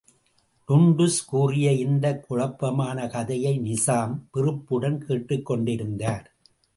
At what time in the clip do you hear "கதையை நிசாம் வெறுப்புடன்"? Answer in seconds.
3.07-5.05